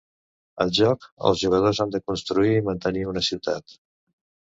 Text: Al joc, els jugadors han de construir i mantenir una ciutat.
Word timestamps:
Al 0.63 0.69
joc, 0.77 1.03
els 1.29 1.37
jugadors 1.43 1.81
han 1.85 1.93
de 1.95 2.01
construir 2.11 2.55
i 2.61 2.65
mantenir 2.71 3.05
una 3.13 3.23
ciutat. 3.29 3.77